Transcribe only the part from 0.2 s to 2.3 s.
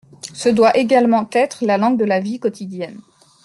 Ce doit également être la langue de la